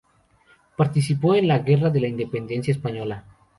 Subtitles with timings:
[0.75, 3.23] Participó en la Guerra de la Independencia Española.